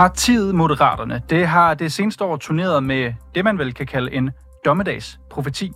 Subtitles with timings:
[0.00, 4.30] Partiet Moderaterne, det har det seneste år turneret med det, man vel kan kalde en
[4.64, 5.72] dommedagsprofeti.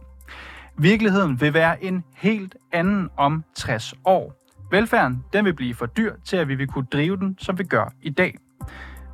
[0.79, 4.35] Virkeligheden vil være en helt anden om 60 år.
[4.71, 7.65] Velfærden den vil blive for dyr til, at vi vil kunne drive den, som vi
[7.65, 8.39] gør i dag.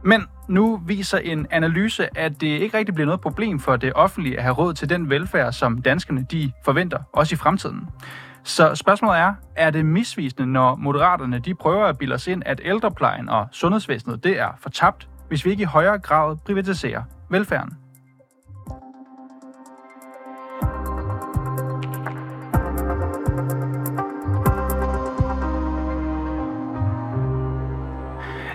[0.05, 4.37] Men nu viser en analyse, at det ikke rigtig bliver noget problem for det offentlige
[4.37, 7.89] at have råd til den velfærd, som danskerne de forventer, også i fremtiden.
[8.45, 12.61] Så spørgsmålet er, er det misvisende, når moderaterne de prøver at bilde os ind, at
[12.65, 17.77] ældreplejen og sundhedsvæsenet det er fortabt, hvis vi ikke i højere grad privatiserer velfærden?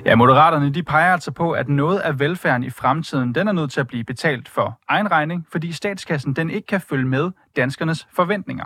[0.05, 3.71] Ja, Moderaterne de peger altså på, at noget af velfærden i fremtiden, den er nødt
[3.71, 8.07] til at blive betalt for egen regning, fordi statskassen den ikke kan følge med danskernes
[8.13, 8.65] forventninger.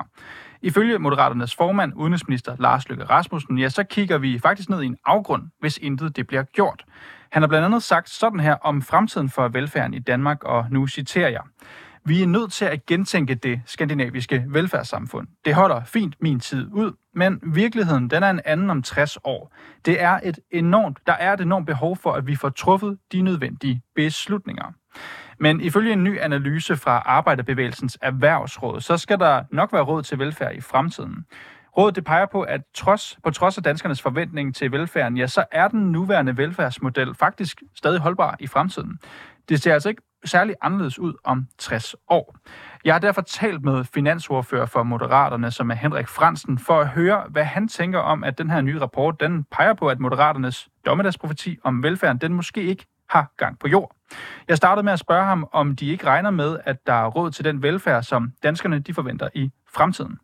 [0.61, 4.97] Ifølge Moderaternes formand, udenrigsminister Lars Løkke Rasmussen, ja, så kigger vi faktisk ned i en
[5.05, 6.85] afgrund, hvis intet det bliver gjort.
[7.31, 10.87] Han har blandt andet sagt sådan her om fremtiden for velfærden i Danmark, og nu
[10.87, 11.41] citerer jeg.
[12.05, 15.27] Vi er nødt til at gentænke det skandinaviske velfærdssamfund.
[15.45, 19.55] Det holder fint min tid ud, men virkeligheden den er en anden om 60 år.
[19.85, 23.21] Det er et enormt, der er et enormt behov for, at vi får truffet de
[23.21, 24.73] nødvendige beslutninger.
[25.39, 30.19] Men ifølge en ny analyse fra Arbejderbevægelsens Erhvervsråd, så skal der nok være råd til
[30.19, 31.25] velfærd i fremtiden.
[31.77, 35.45] Rådet det peger på, at trods, på trods af danskernes forventning til velfærden, ja, så
[35.51, 38.99] er den nuværende velfærdsmodel faktisk stadig holdbar i fremtiden.
[39.49, 42.35] Det ser altså ikke særlig anderledes ud om 60 år.
[42.85, 47.23] Jeg har derfor talt med finansordfører for Moderaterne, som er Henrik Fransen, for at høre,
[47.29, 51.57] hvad han tænker om, at den her nye rapport, den peger på, at Moderaternes dommedagsprofeti
[51.63, 53.95] om velfærden, den måske ikke har gang på jord.
[54.47, 57.31] Jeg startede med at spørge ham, om de ikke regner med, at der er råd
[57.31, 60.19] til den velfærd, som danskerne de forventer i fremtiden.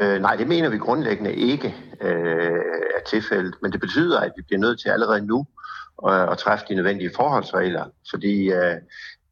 [0.00, 2.60] Øh, nej, det mener vi grundlæggende ikke øh,
[2.96, 5.46] er tilfældet, men det betyder, at vi bliver nødt til allerede nu
[6.08, 8.76] at, at træffe de nødvendige forholdsregler, fordi øh,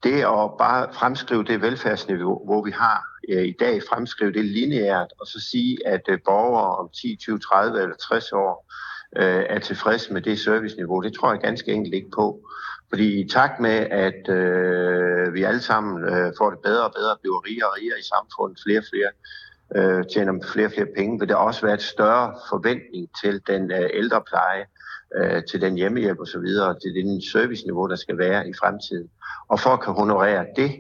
[0.03, 5.13] det at bare fremskrive det velfærdsniveau, hvor vi har øh, i dag, fremskrive det lineært,
[5.21, 8.73] og så sige, at øh, borgere om 10, 20, 30 eller 60 år
[9.17, 12.41] øh, er tilfreds med det serviceniveau, det tror jeg ganske enkelt ikke på.
[12.89, 17.17] Fordi i takt med, at øh, vi alle sammen øh, får det bedre og bedre,
[17.23, 19.11] bliver rigere og rigere i samfundet, flere og flere
[19.77, 23.73] øh, tjener flere og flere penge, vil der også være et større forventning til den
[23.73, 24.65] øh, ældrepleje,
[25.17, 26.49] øh, til den hjemmehjælp osv.,
[26.83, 29.09] til den serviceniveau, der skal være i fremtiden.
[29.49, 30.71] Og for at kan honorere det,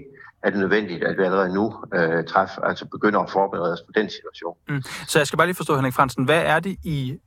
[0.42, 3.92] er det nødvendigt, at vi allerede nu øh, træf, altså begynder at forberede os på
[3.94, 4.56] den situation.
[4.68, 4.82] Mm.
[4.82, 7.18] Så jeg skal bare lige forstå, Henrik Fransen, hvad er det i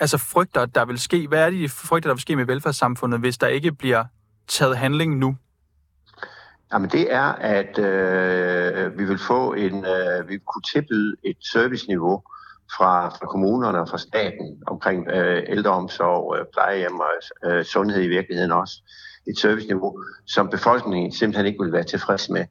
[0.00, 1.28] altså frygter, der vil ske?
[1.28, 4.04] Hvad er det, I frygter, der vil ske med velfærdssamfundet, hvis der ikke bliver
[4.48, 5.36] taget handling nu?
[6.72, 11.36] Jamen det er, at øh, vi vil få en, øh, vi vil kunne tilbyde et
[11.52, 12.22] serviceniveau
[12.76, 18.08] fra, fra kommunerne og fra staten omkring øh, ældreomsorg, øh, plejehjem og øh, sundhed i
[18.08, 18.82] virkeligheden også.
[19.26, 22.44] Et serviceniveau, som befolkningen simpelthen ikke vil være tilfreds med.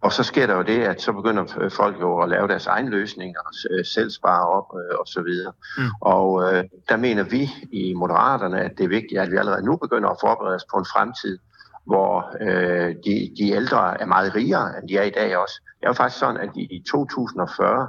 [0.00, 2.88] Og så sker der jo det, at så begynder folk jo at lave deres egen
[2.88, 3.54] løsninger, og
[3.86, 5.52] selv spare op øh, og så videre.
[5.78, 5.84] Mm.
[6.00, 9.76] Og øh, der mener vi i Moderaterne, at det er vigtigt, at vi allerede nu
[9.76, 11.38] begynder at forberede os på en fremtid,
[11.86, 15.60] hvor øh, de, de ældre er meget rigere, end de er i dag også.
[15.80, 17.88] Det er jo faktisk sådan, at i 2040,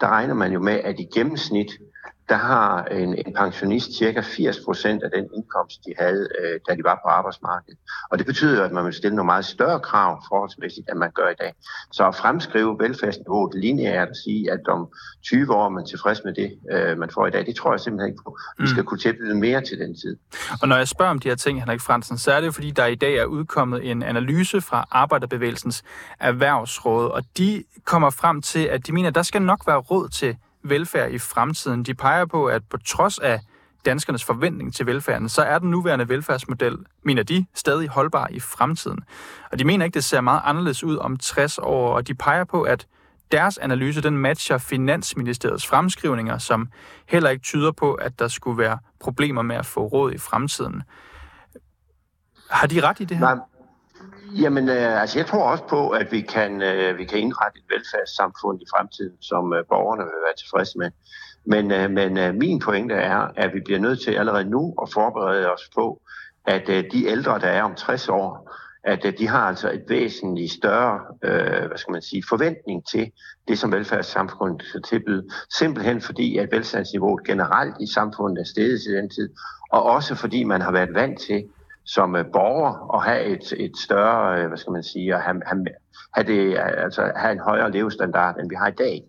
[0.00, 1.70] der regner man jo med, at i gennemsnit,
[2.28, 6.74] der har en, en pensionist cirka 80 procent af den indkomst, de havde, øh, da
[6.74, 7.78] de var på arbejdsmarkedet.
[8.10, 11.28] Og det betyder, at man vil stille nogle meget større krav forholdsmæssigt, end man gør
[11.28, 11.52] i dag.
[11.92, 14.88] Så at fremskrive velfærdsniveauet lineært og sige, at om
[15.24, 17.80] 20 år er man tilfreds med det, øh, man får i dag, det tror jeg
[17.80, 18.38] simpelthen ikke på.
[18.58, 18.86] Vi skal mm.
[18.86, 20.16] kunne tilbyde mere til den tid.
[20.62, 22.70] Og når jeg spørger om de her ting, Henrik Fransen, så er det jo fordi,
[22.70, 25.82] der i dag er udkommet en analyse fra Arbejderbevægelsens
[26.20, 30.08] Erhvervsråd, og de kommer frem til, at de mener, at der skal nok være råd
[30.08, 31.82] til velfærd i fremtiden.
[31.82, 33.40] De peger på, at på trods af
[33.84, 38.98] danskernes forventning til velfærden, så er den nuværende velfærdsmodel, mener de, stadig holdbar i fremtiden.
[39.52, 42.44] Og de mener ikke, det ser meget anderledes ud om 60 år, og de peger
[42.44, 42.86] på, at
[43.32, 46.68] deres analyse, den matcher Finansministeriets fremskrivninger, som
[47.08, 50.82] heller ikke tyder på, at der skulle være problemer med at få råd i fremtiden.
[52.50, 53.34] Har de ret i det her?
[53.34, 53.44] Nej,
[54.40, 57.64] Jamen, øh, altså jeg tror også på, at vi kan, øh, vi kan indrette et
[57.74, 60.90] velfærdssamfund i fremtiden, som øh, borgerne vil være tilfredse med.
[61.46, 64.88] Men, øh, men øh, min pointe er, at vi bliver nødt til allerede nu at
[64.92, 66.00] forberede os på,
[66.46, 68.52] at øh, de ældre, der er om 60 år,
[68.84, 73.12] at øh, de har altså et væsentligt større øh, hvad skal man sige, forventning til
[73.48, 75.28] det, som velfærdssamfundet skal tilbyde.
[75.58, 79.28] Simpelthen fordi, at velstandsniveauet generelt i samfundet er steget i den tid,
[79.72, 81.44] og også fordi man har været vant til,
[81.84, 85.42] som øh, borger og have et, et større, øh, hvad skal man sige, at have,
[85.46, 85.64] have,
[86.14, 89.02] have, det, altså, have en højere levestandard, end vi har i dag.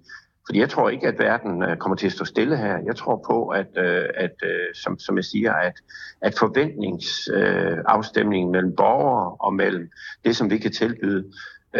[0.47, 2.77] Fordi jeg tror ikke, at verden øh, kommer til at stå stille her.
[2.85, 5.73] Jeg tror på, at, øh, at øh, som, som jeg siger, at,
[6.21, 9.89] at forventningsafstemningen mellem borgere og mellem
[10.25, 11.31] det, som vi kan tilbyde,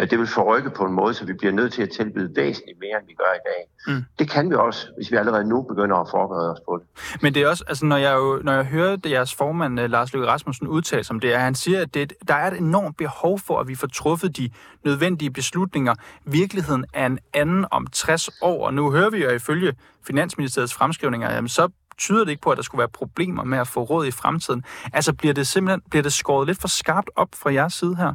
[0.04, 2.98] det vil forrykke på en måde, så vi bliver nødt til at tilbyde væsentligt mere,
[3.00, 3.94] end vi gør i dag.
[3.94, 4.04] Mm.
[4.18, 6.86] Det kan vi også, hvis vi allerede nu begynder at forberede os på det.
[7.22, 9.90] Men det er også, altså når jeg, jo, når jeg hører det, jeres formand, øh,
[9.90, 12.96] Lars Løkke Rasmussen, udtale som det er, han siger, at det, der er et enormt
[12.96, 14.50] behov for, at vi får truffet de
[14.84, 15.94] nødvendige beslutninger.
[16.24, 19.74] Virkeligheden er en anden om 60 år, og nu hører vi jo ifølge
[20.06, 23.68] Finansministeriets fremskrivninger, jamen så tyder det ikke på, at der skulle være problemer med at
[23.68, 24.64] få råd i fremtiden.
[24.92, 28.14] Altså bliver det simpelthen bliver det skåret lidt for skarpt op fra jeres side her?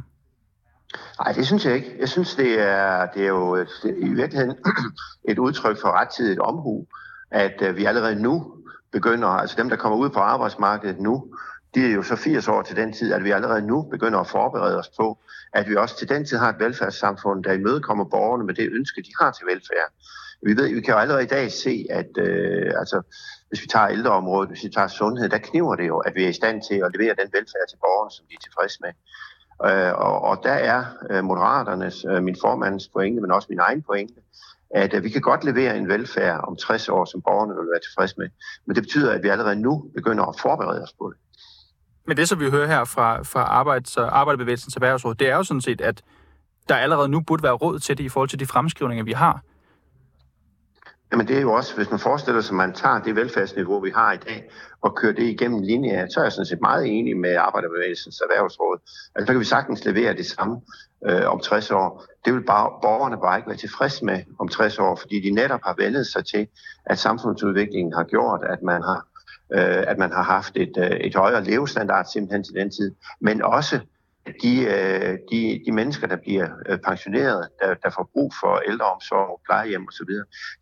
[1.20, 1.96] Nej, det synes jeg ikke.
[1.98, 4.56] Jeg synes, det er, det er jo et, det er i virkeligheden
[5.30, 6.86] et udtryk for rettidigt omhu,
[7.30, 8.54] at øh, vi allerede nu
[8.92, 11.24] begynder, altså dem, der kommer ud på arbejdsmarkedet nu,
[11.74, 14.26] de er jo så 80 år til den tid, at vi allerede nu begynder at
[14.26, 15.18] forberede os på,
[15.52, 19.02] at vi også til den tid har et velfærdssamfund, der imødekommer borgerne med det ønske,
[19.02, 19.90] de har til velfærd.
[20.42, 23.02] Vi, ved, vi kan jo allerede i dag se, at øh, altså,
[23.48, 26.28] hvis vi tager ældreområdet, hvis vi tager sundhed, der kniver det jo, at vi er
[26.28, 28.92] i stand til at levere den velfærd til borgerne, som de er tilfredse med.
[29.66, 33.82] Øh, og, og der er øh, Moderaternes, øh, min formands pointe, men også min egen
[33.82, 34.14] pointe,
[34.70, 37.80] at øh, vi kan godt levere en velfærd om 60 år, som borgerne vil være
[37.80, 38.28] tilfredse med.
[38.66, 41.18] Men det betyder, at vi allerede nu begynder at forberede os på det.
[42.06, 45.42] Men det, som vi hører her fra, fra Arbejds- og Arbejderbevægelsens Erhvervsråd, det er jo
[45.42, 46.02] sådan set, at
[46.68, 49.42] der allerede nu burde være råd til det i forhold til de fremskrivninger, vi har.
[51.12, 53.90] Jamen det er jo også, hvis man forestiller sig, at man tager det velfærdsniveau, vi
[53.94, 54.50] har i dag,
[54.80, 58.78] og kører det igennem linjer, så er jeg sådan set meget enig med Arbejderbevægelsens Erhvervsråd.
[59.14, 60.60] Altså så kan vi sagtens levere det samme
[61.08, 62.04] øh, om 60 år.
[62.24, 65.60] Det vil bare, borgerne bare ikke være tilfredse med om 60 år, fordi de netop
[65.64, 66.48] har vendet sig til,
[66.86, 69.06] at samfundsudviklingen har gjort, at man har
[69.54, 73.42] øh, at man har haft et, øh, et højere levestandard simpelthen til den tid, men
[73.42, 73.80] også
[74.42, 79.40] de, øh, de, de mennesker, der bliver øh, pensioneret, der, der får brug for ældreomsorg,
[79.44, 80.08] plejehjem osv.,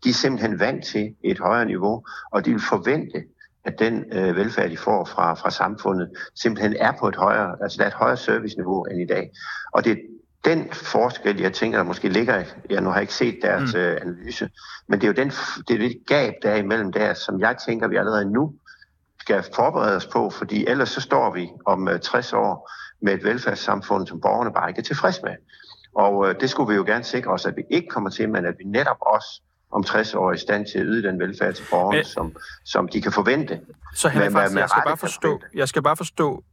[0.03, 3.23] de er simpelthen vant til et højere niveau, og de vil forvente,
[3.65, 7.77] at den øh, velfærd, de får fra, fra samfundet, simpelthen er på et højere, altså
[7.77, 9.31] der er et højere serviceniveau end i dag.
[9.73, 9.97] Og det er
[10.45, 13.79] den forskel, jeg tænker, der måske ligger, jeg nu har ikke set deres mm.
[13.79, 14.49] øh, analyse,
[14.87, 15.29] men det er jo den,
[15.67, 18.53] det, er det gab, der er imellem der, som jeg tænker, vi allerede nu
[19.19, 22.69] skal forberede os på, fordi ellers så står vi om øh, 60 år
[23.01, 25.35] med et velfærdssamfund, som borgerne bare ikke er tilfreds med.
[25.95, 28.45] Og øh, det skulle vi jo gerne sikre os, at vi ikke kommer til, men
[28.45, 31.53] at vi netop også om 60 år er i stand til at yde den velfærd
[31.53, 33.59] til borgerne, men, som, som de kan forvente.
[33.95, 36.43] Så Henrik Fransen, jeg skal bare forstå, jeg skal bare forstå,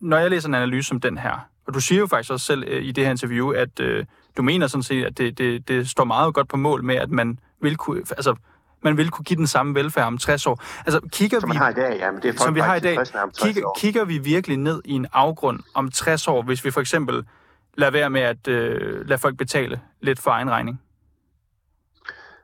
[0.00, 2.64] når jeg læser en analyse som den her, og du siger jo faktisk også selv
[2.66, 4.04] øh, i det her interview, at øh,
[4.36, 7.10] du mener sådan set, at det, det, det står meget godt på mål med, at
[7.10, 8.34] man vil kunne, altså
[8.82, 10.62] man vil kunne give den samme velfærd om 60 år.
[10.86, 12.80] Altså, kigger som vi, har i dag, ja, men det er som vi har i
[12.80, 12.98] dag,
[13.42, 17.26] kigger, kigger vi virkelig ned i en afgrund om 60 år, hvis vi for eksempel
[17.74, 20.80] lader være med at øh, lade folk betale lidt for egen regning?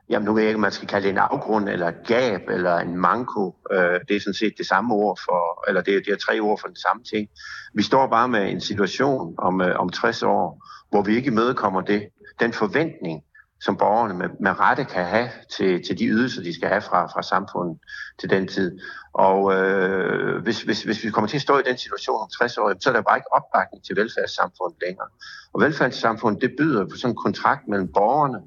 [0.09, 2.41] Jamen nu ved jeg ikke, om man skal kalde det en afgrund, eller et gab,
[2.49, 3.55] eller en manko.
[3.71, 6.39] Øh, det er sådan set det samme ord for, eller det er, det er tre
[6.39, 7.29] ord for den samme ting.
[7.73, 11.81] Vi står bare med en situation om, øh, om 60 år, hvor vi ikke imødekommer
[11.81, 12.07] det,
[12.39, 13.23] den forventning,
[13.65, 17.05] som borgerne med, med rette kan have til, til de ydelser, de skal have fra,
[17.05, 17.77] fra samfundet
[18.19, 18.79] til den tid.
[19.13, 22.57] Og øh, hvis, hvis, hvis vi kommer til at stå i den situation om 60
[22.57, 25.07] år, så er der bare ikke opbakning til velfærdssamfundet længere.
[25.53, 28.39] Og velfærdssamfundet, det byder på sådan en kontrakt mellem borgerne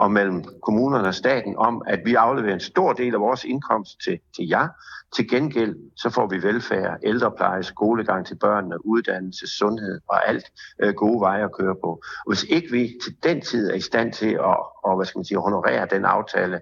[0.00, 4.00] og mellem kommunerne og staten om, at vi afleverer en stor del af vores indkomst
[4.04, 4.68] til, til jer.
[5.16, 10.44] Til gengæld så får vi velfærd, ældrepleje, skolegang til børnene, uddannelse, sundhed og alt
[10.82, 11.90] øh, gode veje at køre på.
[12.26, 15.18] Og hvis ikke vi til den tid er i stand til at, og, hvad skal
[15.18, 16.60] man sige, honorere den aftale,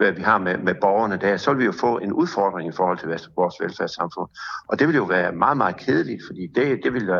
[0.00, 2.98] vi har med, med borgerne der, så vil vi jo få en udfordring i forhold
[2.98, 4.28] til vores velfærdssamfund.
[4.68, 7.16] Og det vil jo være meget, meget kedeligt, fordi det, det vil, uh,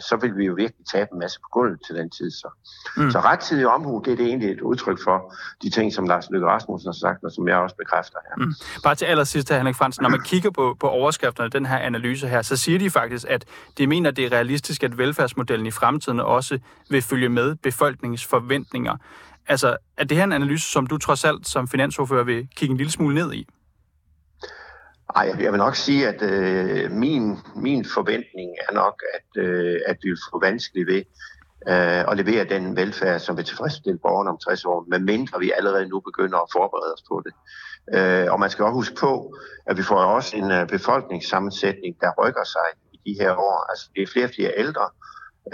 [0.00, 2.30] så vil vi jo virkelig tabe en masse på gulvet til den tid.
[2.30, 2.48] Så,
[2.96, 3.10] mm.
[3.10, 6.46] så rettidig omhu, det er det egentlig et udtryk for de ting, som Lars Løkke
[6.46, 8.44] Rasmussen har sagt, og som jeg også bekræfter her.
[8.44, 8.54] Mm.
[8.82, 12.42] Bare til allersidst, Henrik Fransen, når man kigger på, på overskrifterne den her analyse her,
[12.42, 13.44] så siger de faktisk, at
[13.78, 16.58] de mener, det er realistisk, at velfærdsmodellen i fremtiden også
[16.90, 18.96] vil følge med befolkningens forventninger.
[19.48, 22.76] Altså, er det her en analyse, som du trods alt som finansordfører vil kigge en
[22.76, 23.46] lille smule ned i?
[25.16, 29.96] Ej, jeg vil nok sige, at øh, min, min forventning er nok, at, øh, at
[30.02, 31.02] vi vil få vanskeligt ved
[31.68, 35.88] øh, at levere den velfærd, som vil tilfredsstille borgerne om 60 år, medmindre vi allerede
[35.88, 37.34] nu begynder at forberede os på det.
[37.94, 39.34] Øh, og man skal også huske på,
[39.66, 43.70] at vi får også en øh, befolkningssammensætning, der rykker sig i de her år.
[43.70, 44.86] Altså, det er flere og flere ældre,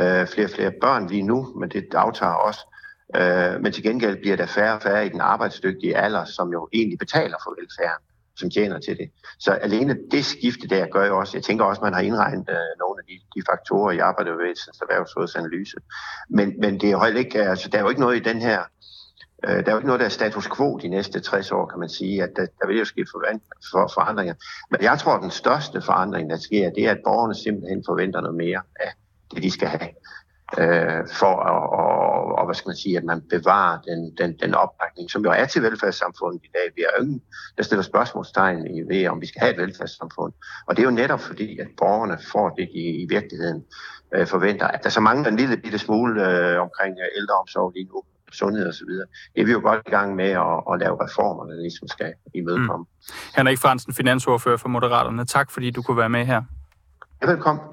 [0.01, 2.61] øh, flere og flere børn lige nu, men det aftager også.
[3.17, 6.69] Øh, men til gengæld bliver der færre og færre i den arbejdsdygtige alder, som jo
[6.73, 8.05] egentlig betaler for velfærden,
[8.37, 9.11] som tjener til det.
[9.39, 12.49] Så alene det skifte der gør jo også, jeg tænker også, at man har indregnet
[12.49, 15.77] øh, nogle af de, de faktorer i arbejderbevægelsens erhvervsrådsanalyse.
[16.31, 18.63] Men, men det er jo ikke, altså, der er jo ikke noget i den her
[19.45, 21.79] Øh, der er jo ikke noget, der er status quo de næste 60 år, kan
[21.79, 23.07] man sige, at der, der vil jo ske
[23.71, 24.35] for, forandringer.
[24.71, 28.21] Men jeg tror, at den største forandring, der sker, det er, at borgerne simpelthen forventer
[28.21, 28.93] noget mere af
[29.31, 29.91] det, de skal have
[30.59, 34.55] øh, for at, og, og, hvad skal man sige, at man bevarer den, den, den
[34.55, 36.67] opbakning, som jo er til velfærdssamfundet i dag.
[36.77, 37.23] Vi er ingen,
[37.57, 40.33] der stiller spørgsmålstegn i ved, om vi skal have et velfærdssamfund.
[40.67, 43.65] Og det er jo netop fordi, at borgerne får det, de i virkeligheden
[44.15, 44.67] øh, forventer.
[44.67, 48.75] At der så mangler en lille bitte smule øh, omkring ældreomsorg lige nu, sundhed og
[48.75, 49.07] så videre.
[49.35, 52.13] Det er vi jo godt i gang med at, at lave reformer, der ligesom skal
[52.35, 52.87] imødekomme.
[52.89, 53.15] Mm.
[53.37, 55.25] Henrik Fransen, finansordfører for Moderaterne.
[55.25, 56.43] Tak fordi du kunne være med her.
[57.23, 57.72] Ja, velkommen.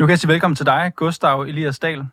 [0.00, 2.06] Nu kan jeg sige velkommen til dig, Gustav Elias Dahl.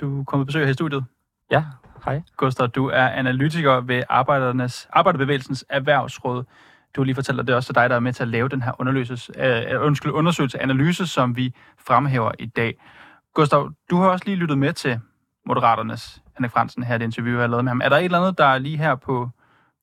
[0.00, 1.04] Du kommer på besøg her i studiet.
[1.50, 1.64] Ja,
[2.04, 2.22] hej.
[2.36, 6.44] Gustav, du er analytiker ved Arbejdernes, Arbejderbevægelsens Erhvervsråd.
[6.96, 8.48] Du har lige fortalt, at det er også dig, der er med til at lave
[8.48, 9.32] den her undersøgelse,
[9.76, 12.74] uh, undskyld, undersøgelse analyse, som vi fremhæver i dag.
[13.34, 15.00] Gustav, du har også lige lyttet med til
[15.46, 17.80] Moderaternes Henrik Fransen her, det interview, jeg har lavet med ham.
[17.84, 19.30] Er der et eller andet, der er lige her på,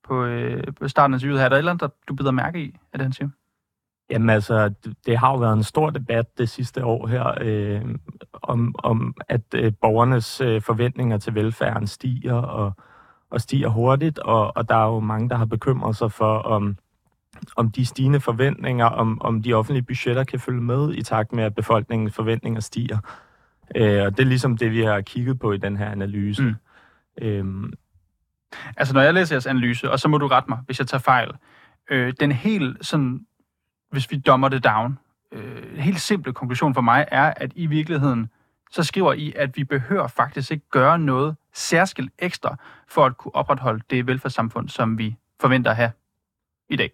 [0.07, 2.31] på, øh, på starten af interviewet her, er der et eller andet, der du bider
[2.31, 3.29] mærke i af det, han siger?
[4.09, 4.73] Jamen altså,
[5.05, 7.95] det har jo været en stor debat det sidste år her, øh,
[8.33, 12.73] om, om at øh, borgernes øh, forventninger til velfærden stiger og,
[13.29, 16.77] og stiger hurtigt, og, og der er jo mange, der har bekymret sig for, om,
[17.55, 21.43] om de stigende forventninger, om, om de offentlige budgetter kan følge med i takt med,
[21.43, 22.97] at befolkningens forventninger stiger.
[23.75, 26.43] Øh, og det er ligesom det, vi har kigget på i den her analyse.
[26.43, 26.55] Mm.
[27.21, 27.73] Øhm.
[28.77, 31.01] Altså, når jeg læser jeres analyse, og så må du rette mig, hvis jeg tager
[31.01, 31.31] fejl,
[31.89, 33.25] øh, den helt sådan
[33.89, 34.99] hvis vi dommer det down,
[35.31, 38.29] øh, en helt simpel konklusion for mig er, at i virkeligheden,
[38.71, 42.55] så skriver I, at vi behøver faktisk ikke gøre noget særskilt ekstra
[42.87, 45.91] for at kunne opretholde det velfærdssamfund, som vi forventer at have
[46.69, 46.91] i dag.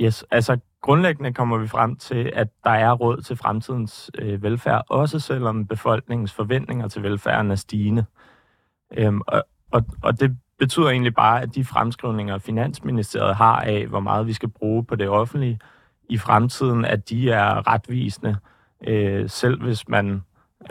[0.00, 4.84] Yes, altså grundlæggende kommer vi frem til, at der er råd til fremtidens øh, velfærd,
[4.88, 8.04] også selvom befolkningens forventninger til velfærden er stigende.
[8.96, 14.00] Øhm, og, og, og det betyder egentlig bare, at de fremskrivninger, Finansministeriet har af, hvor
[14.00, 15.60] meget vi skal bruge på det offentlige,
[16.08, 18.36] i fremtiden, at de er retvisende,
[18.86, 20.22] øh, selv hvis man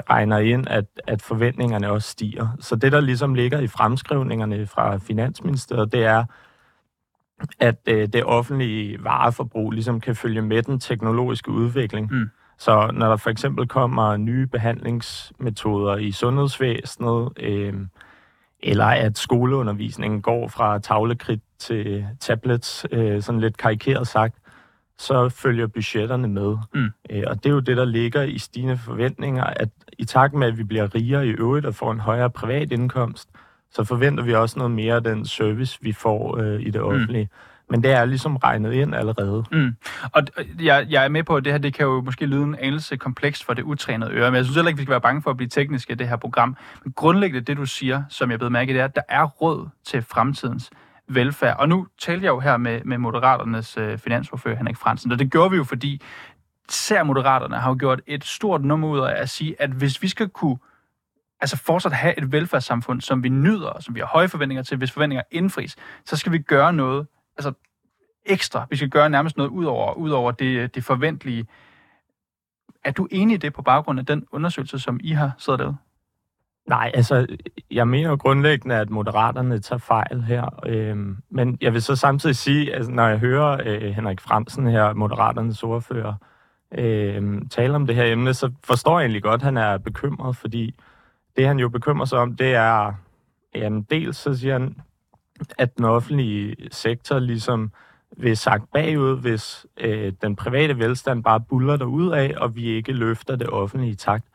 [0.09, 2.47] regner ind, at, at forventningerne også stiger.
[2.59, 6.25] Så det, der ligesom ligger i fremskrivningerne fra Finansministeriet, det er,
[7.59, 12.11] at øh, det offentlige vareforbrug ligesom kan følge med den teknologiske udvikling.
[12.11, 12.29] Mm.
[12.57, 17.73] Så når der for eksempel kommer nye behandlingsmetoder i sundhedsvæsenet, øh,
[18.59, 24.35] eller at skoleundervisningen går fra tavlekridt til tablets, øh, sådan lidt karikeret sagt,
[24.99, 26.57] så følger budgetterne med.
[26.73, 26.89] Mm.
[27.09, 30.47] Øh, og det er jo det, der ligger i stigende forventninger, at i takt med,
[30.47, 33.29] at vi bliver rigere i øvrigt og får en højere privat indkomst,
[33.71, 36.87] så forventer vi også noget mere af den service, vi får øh, i det mm.
[36.87, 37.23] offentlige.
[37.23, 37.57] Mm.
[37.69, 39.43] Men det er ligesom regnet ind allerede.
[39.51, 39.75] Mm.
[40.11, 40.23] Og
[40.59, 42.97] jeg, jeg er med på, at det her det kan jo måske lyde en anelse
[42.97, 45.29] komplekst for det utrænede øre, men jeg synes heller ikke, vi skal være bange for
[45.29, 46.57] at blive tekniske i det her program.
[46.83, 49.67] Men grundlæggende det, du siger, som jeg blevet mærke, det er, at der er råd
[49.85, 50.71] til fremtidens
[51.07, 51.57] velfærd.
[51.59, 55.31] Og nu talte jeg jo her med, med Moderaternes øh, finansordfører Henrik Fransen, og det
[55.31, 56.01] gjorde vi jo, fordi
[56.69, 60.07] især Moderaterne har jo gjort et stort nummer ud af at sige, at hvis vi
[60.07, 60.57] skal kunne
[61.41, 64.77] altså fortsat have et velfærdssamfund, som vi nyder, og som vi har høje forventninger til,
[64.77, 67.53] hvis forventninger indfries, så skal vi gøre noget altså
[68.25, 68.67] ekstra.
[68.69, 71.47] Vi skal gøre nærmest noget ud over, ud over det, det forventelige.
[72.83, 75.77] Er du enig i det på baggrund af den undersøgelse, som I har siddet lavet?
[76.67, 77.27] Nej, altså,
[77.71, 80.59] jeg mener jo grundlæggende, at moderaterne tager fejl her.
[80.65, 84.93] Øhm, men jeg vil så samtidig sige, at når jeg hører øh, Henrik Fremsen her,
[84.93, 86.13] moderaternes ordfører,
[86.71, 90.37] øh, tale om det her emne, så forstår jeg egentlig godt, at han er bekymret,
[90.37, 90.75] fordi
[91.37, 92.93] det, han jo bekymrer sig om, det er,
[93.55, 94.75] jamen, dels så siger han,
[95.57, 97.71] at den offentlige sektor ligesom
[98.17, 102.91] vil sagt bagud, hvis øh, den private velstand bare buller derud af, og vi ikke
[102.91, 104.25] løfter det offentlige takt.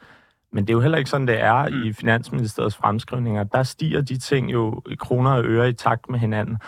[0.53, 1.83] Men det er jo heller ikke sådan, det er mm.
[1.83, 3.45] i Finansministeriets fremskrivninger.
[3.45, 6.59] Der stiger de ting jo i kroner og øre i takt med hinanden.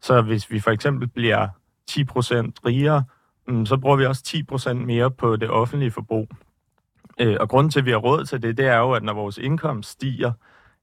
[0.00, 1.48] Så hvis vi for eksempel bliver
[1.90, 2.00] 10%
[2.66, 3.04] rigere,
[3.48, 6.28] mm, så bruger vi også 10% mere på det offentlige forbrug.
[7.20, 9.12] Øh, og grunden til, at vi har råd til det, det er jo, at når
[9.12, 10.32] vores indkomst stiger,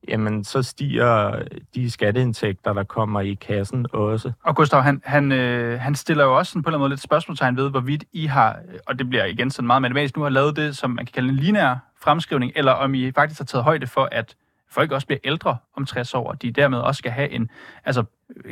[0.08, 1.42] jamen så stiger
[1.76, 4.32] de skatteindtægter, der kommer i kassen også.
[4.44, 6.90] Og Gustav, han, han, øh, han stiller jo også sådan på en eller anden måde
[6.90, 10.30] lidt spørgsmålstegn ved, hvorvidt I har, og det bliver igen sådan meget matematisk, nu har
[10.30, 13.64] lavet det, som man kan kalde en lineær fremskrivning, eller om I faktisk har taget
[13.64, 14.36] højde for, at
[14.72, 17.50] folk også bliver ældre om 60 år, og de dermed også skal have en,
[17.86, 18.04] altså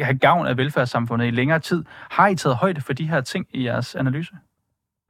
[0.01, 1.83] have gavn af velfærdssamfundet i længere tid.
[2.09, 4.33] Har I taget højde for de her ting i jeres analyse?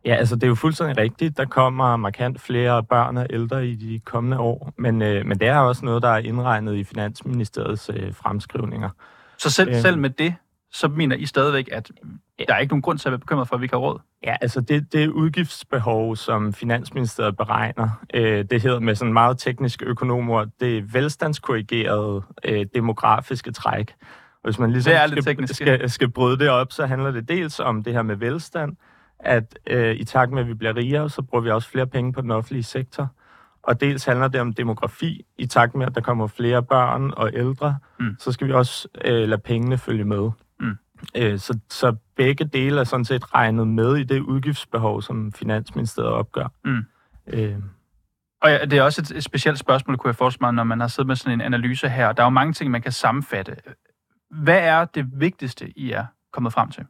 [0.06, 1.38] Ja, altså det er jo fuldstændig rigtigt.
[1.38, 5.48] Der kommer markant flere børn og ældre i de kommende år, men, øh, men det
[5.48, 8.90] er også noget, der er indregnet i Finansministeriets øh, fremskrivninger.
[9.38, 10.36] Så selv, øh, selv med det,
[10.72, 11.92] så mener I stadigvæk, at
[12.40, 14.00] der er ikke nogen grund til at være bekymret for, at vi ikke har råd?
[14.24, 19.86] Ja, altså det, det udgiftsbehov, som Finansministeriet beregner, øh, det hedder med sådan meget tekniske
[19.86, 23.94] økonomer, det velstandskorrigerede øh, demografiske træk.
[24.34, 27.12] Og hvis man ligesom det er lidt skal, skal, skal bryde det op, så handler
[27.12, 28.76] det dels om det her med velstand,
[29.20, 32.14] at øh, i takt med, at vi bliver rigere, så bruger vi også flere penge
[32.14, 33.08] på den offentlige sektor.
[33.64, 35.26] Og dels handler det om demografi.
[35.38, 38.16] I takt med, at der kommer flere børn og ældre, Mm.
[38.20, 40.30] så skal vi også øh, lade pengene følge med.
[41.16, 46.12] Øh, så, så begge dele er sådan set regnet med i det udgiftsbehov, som Finansministeriet
[46.12, 46.48] opgør.
[46.66, 46.86] Mm.
[47.28, 47.56] Øh,
[48.42, 50.80] Og ja, det er også et, et specielt spørgsmål, kunne jeg forestille mig, når man
[50.80, 52.12] har siddet med sådan en analyse her.
[52.12, 53.56] Der er jo mange ting, man kan sammenfatte.
[54.32, 56.86] Hvad er det vigtigste, I er kommet frem til?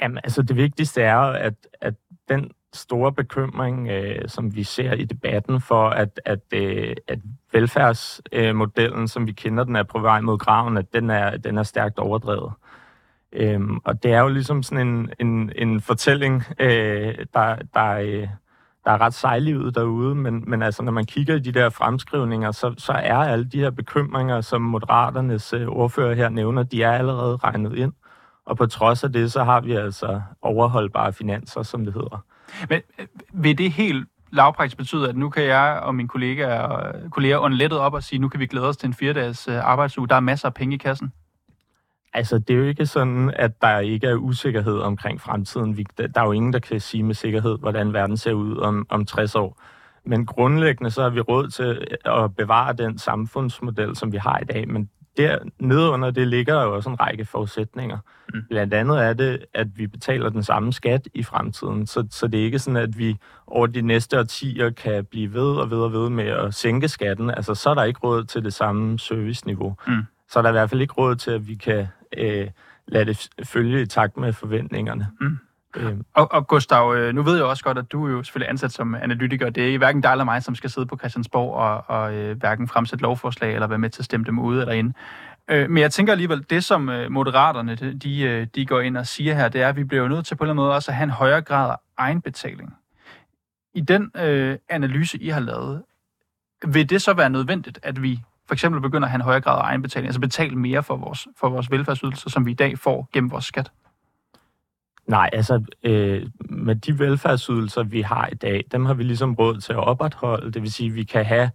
[0.00, 1.94] Jamen, altså det vigtigste er, at, at
[2.28, 7.18] den store bekymring, øh, som vi ser i debatten for, at, at, øh, at
[7.52, 11.58] velfærdsmodellen, øh, som vi kender den, er på vej mod graven, at den er, den
[11.58, 12.52] er stærkt overdrevet.
[13.32, 18.28] Øhm, og det er jo ligesom sådan en, en, en fortælling, øh, der, der, øh,
[18.84, 22.50] der er ret sejlivet derude, men, men altså, når man kigger i de der fremskrivninger,
[22.50, 26.92] så, så er alle de her bekymringer, som Moderaternes øh, ordfører her nævner, de er
[26.92, 27.92] allerede regnet ind.
[28.46, 32.24] Og på trods af det, så har vi altså overholdbare finanser, som det hedder.
[32.68, 37.38] Men øh, vil det helt lavpraktisk betyde, at nu kan jeg og mine kollegaer, kolleger
[37.38, 40.08] ånde lettet op og sige, nu kan vi glæde os til en fire-dages øh, arbejdsuge.
[40.08, 41.12] Der er masser af penge i kassen.
[42.14, 45.76] Altså, det er jo ikke sådan, at der ikke er usikkerhed omkring fremtiden.
[45.76, 48.86] Vi, der er jo ingen, der kan sige med sikkerhed, hvordan verden ser ud om,
[48.90, 49.62] om 60 år.
[50.04, 54.44] Men grundlæggende så har vi råd til at bevare den samfundsmodel, som vi har i
[54.44, 54.68] dag.
[54.68, 57.98] Men der nede under det ligger der jo også en række forudsætninger.
[58.34, 58.40] Mm.
[58.50, 61.86] Blandt andet er det, at vi betaler den samme skat i fremtiden.
[61.86, 63.16] Så, så det er ikke sådan, at vi
[63.46, 67.30] over de næste årtier kan blive ved og ved og ved med at sænke skatten.
[67.30, 69.76] Altså, så er der ikke råd til det samme serviceniveau.
[69.86, 70.02] Mm.
[70.28, 72.48] Så er der i hvert fald ikke råd til, at vi kan øh,
[72.88, 75.08] lade det følge i takt med forventningerne.
[75.20, 75.38] Mm.
[75.76, 78.50] Øh, Og, og Gustav, øh, nu ved jeg også godt, at du er jo selvfølgelig
[78.50, 79.50] ansat som analytiker.
[79.50, 82.68] Det er hverken dig eller mig, som skal sidde på Christiansborg og, og øh, hverken
[82.68, 84.94] fremsætte lovforslag eller være med til at stemme dem ude eller ind.
[85.48, 88.96] Øh, men jeg tænker alligevel, det som øh, moderaterne de, de, øh, de går ind
[88.96, 90.64] og siger her, det er, at vi bliver jo nødt til på en eller anden
[90.64, 92.74] måde også at have en højere grad af egenbetaling.
[93.74, 95.82] I den øh, analyse, I har lavet,
[96.66, 98.20] vil det så være nødvendigt, at vi
[98.52, 101.48] for eksempel begynder have en højere grad af egenbetaling, altså betale mere for vores, for
[101.48, 103.72] vores velfærdsydelser, som vi i dag får gennem vores skat?
[105.06, 109.60] Nej, altså øh, med de velfærdsydelser, vi har i dag, dem har vi ligesom råd
[109.60, 110.52] til at opretholde.
[110.52, 111.50] Det vil sige, at vi kan have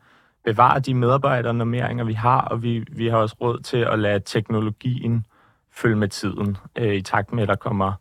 [0.45, 5.25] bevare de medarbejdernormeringer, vi har, og vi, vi har også råd til at lade teknologien
[5.71, 7.93] følge med tiden, øh, i takt med, at der kommer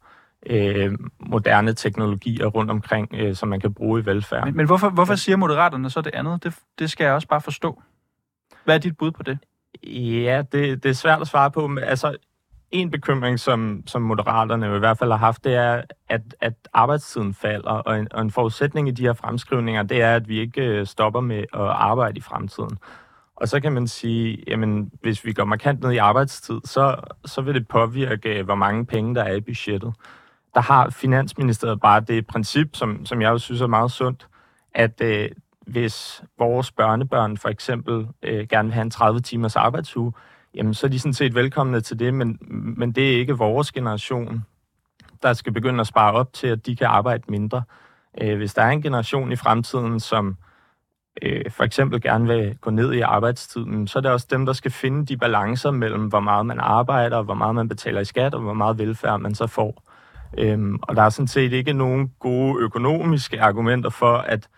[0.47, 4.45] øh, moderne teknologier rundt omkring, øh, som man kan bruge i velfærd.
[4.45, 6.45] Men, men hvorfor, hvorfor siger moderaterne så det andet?
[6.45, 7.83] Det, det skal jeg også bare forstå.
[8.66, 9.38] Hvad er dit bud på det?
[9.85, 11.66] Ja, det, det er svært at svare på.
[11.66, 12.16] Men altså,
[12.70, 17.35] en bekymring, som, som moderaterne i hvert fald har haft, det er, at, at arbejdstiden
[17.35, 20.62] falder, og en, og en forudsætning i de her fremskrivninger, det er, at vi ikke
[20.62, 22.79] øh, stopper med at arbejde i fremtiden.
[23.37, 27.40] Og så kan man sige, jamen, hvis vi går markant ned i arbejdstid, så, så
[27.40, 29.94] vil det påvirke, hvor mange penge der er i budgettet.
[30.55, 34.26] Der har Finansministeriet bare det princip, som, som jeg jo synes er meget sundt,
[34.74, 35.31] at øh,
[35.66, 40.12] hvis vores børnebørn for eksempel øh, gerne vil have en 30 timers arbejdsuge,
[40.55, 42.38] jamen så er de sådan set velkomne til det, men,
[42.76, 44.44] men det er ikke vores generation,
[45.22, 47.62] der skal begynde at spare op til, at de kan arbejde mindre.
[48.20, 50.37] Øh, hvis der er en generation i fremtiden, som
[51.22, 54.52] øh, for eksempel gerne vil gå ned i arbejdstiden, så er det også dem, der
[54.52, 58.35] skal finde de balancer mellem, hvor meget man arbejder, hvor meget man betaler i skat,
[58.35, 59.83] og hvor meget velfærd man så får.
[60.38, 64.48] Øhm, og der er sådan set ikke nogen gode økonomiske argumenter for, at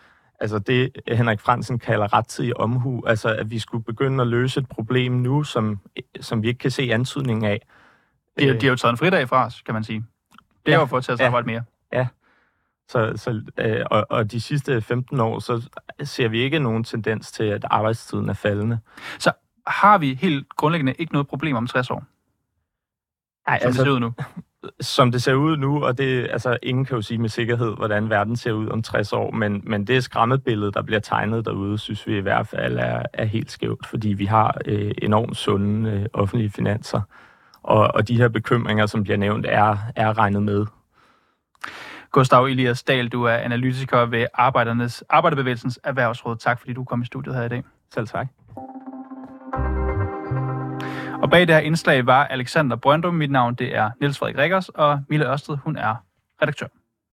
[0.41, 4.69] altså det, Henrik Fransen kalder rettidig omhu, altså at vi skulle begynde at løse et
[4.69, 5.81] problem nu, som,
[6.21, 7.67] som vi ikke kan se antydningen af.
[8.39, 10.05] De, de har jo taget en fridag fra os, kan man sige.
[10.67, 11.27] Det er Ja, jo for at tage os ja.
[11.27, 11.63] arbejde mere.
[12.89, 15.69] Så, så, øh, og, og de sidste 15 år, så
[16.05, 18.79] ser vi ikke nogen tendens til, at arbejdstiden er faldende.
[19.67, 22.05] Har vi helt grundlæggende ikke noget problem om 60 år,
[23.49, 24.13] Nej, altså, det ser ud nu?
[24.81, 28.11] Som det ser ud nu, og det, altså, ingen kan jo sige med sikkerhed, hvordan
[28.11, 32.07] verden ser ud om 60 år, men, men det skræmmebillede, der bliver tegnet derude, synes
[32.07, 36.07] vi i hvert fald er, er helt skævt, fordi vi har øh, enormt sunde øh,
[36.13, 37.01] offentlige finanser,
[37.63, 40.67] og, og de her bekymringer, som bliver nævnt, er, er regnet med.
[42.13, 46.37] Gustav Elias Dahl, du er analytiker ved Arbejdernes, Arbejderbevægelsens Erhvervsråd.
[46.37, 47.65] Tak fordi du kom i studiet her i dag.
[47.95, 48.27] Selv tak.
[51.23, 53.15] Og bag det her indslag var Alexander Brøndum.
[53.15, 55.95] Mit navn det er Niels Frederik Rikkers, og Mille Ørsted, hun er
[56.43, 56.67] redaktør.